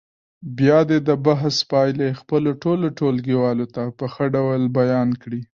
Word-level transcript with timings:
بیا 0.57 0.79
دې 0.89 0.97
د 1.07 1.09
بحث 1.25 1.55
پایلې 1.71 2.09
خپلو 2.19 2.51
ټولو 2.63 2.85
ټولګیوالو 2.99 3.65
ته 3.75 3.83
په 3.97 4.05
ښه 4.13 4.25
ډول 4.35 4.61
بیان 4.77 5.09
کړي. 5.21 5.41